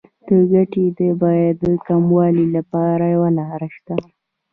د 0.27 0.29
ګټې 0.51 0.85
د 0.99 0.99
بیې 1.21 1.47
د 1.61 1.63
کموالي 1.87 2.45
لپاره 2.55 3.03
یوه 3.13 3.29
لار 3.39 3.61
شته 3.75 3.95